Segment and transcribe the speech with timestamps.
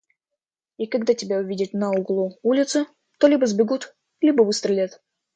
[0.79, 2.87] и когда тебя увидят на углу улицы,
[3.19, 4.99] то либо сбегут, либо выстрелят.